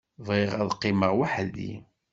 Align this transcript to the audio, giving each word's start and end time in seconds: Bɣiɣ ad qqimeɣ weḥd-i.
Bɣiɣ 0.25 0.51
ad 0.61 0.71
qqimeɣ 0.77 1.11
weḥd-i. 1.19 1.73